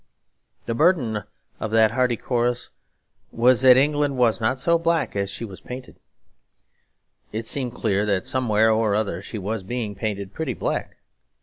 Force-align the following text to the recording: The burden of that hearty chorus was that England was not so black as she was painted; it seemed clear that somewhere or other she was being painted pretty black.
The 0.65 0.73
burden 0.73 1.25
of 1.59 1.69
that 1.69 1.91
hearty 1.91 2.17
chorus 2.17 2.71
was 3.31 3.61
that 3.61 3.77
England 3.77 4.17
was 4.17 4.41
not 4.41 4.57
so 4.57 4.79
black 4.79 5.15
as 5.15 5.29
she 5.29 5.45
was 5.45 5.61
painted; 5.61 5.99
it 7.31 7.45
seemed 7.45 7.75
clear 7.75 8.03
that 8.07 8.25
somewhere 8.25 8.71
or 8.71 8.95
other 8.95 9.21
she 9.21 9.37
was 9.37 9.61
being 9.61 9.93
painted 9.93 10.33
pretty 10.33 10.55
black. 10.55 10.97